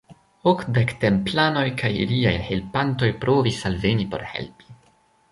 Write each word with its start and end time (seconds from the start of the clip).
Okdek 0.51 0.93
templanoj 1.01 1.65
kaj 1.81 1.91
iliaj 2.05 2.33
helpantoj 2.47 3.09
provis 3.25 3.59
alveni 3.71 4.07
por 4.15 4.25
helpi. 4.33 4.73